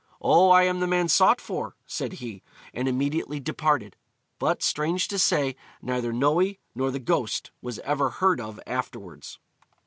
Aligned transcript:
"O, 0.19 0.49
I 0.49 0.63
am 0.63 0.79
the 0.79 0.87
man 0.87 1.07
sought 1.07 1.39
for," 1.39 1.75
said 1.85 2.13
he, 2.13 2.41
and 2.73 2.87
immediately 2.87 3.39
departed; 3.39 3.95
but 4.39 4.63
strange 4.63 5.07
to 5.09 5.19
say, 5.19 5.55
neither 5.79 6.11
Noe 6.11 6.53
nor 6.73 6.89
the 6.89 6.97
ghost 6.97 7.51
was 7.61 7.77
ever 7.85 8.09
heard 8.09 8.41
of 8.41 8.59
afterwards.' 8.65 9.37